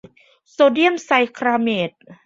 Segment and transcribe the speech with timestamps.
[0.51, 1.91] โซเดียมไซคลาเมต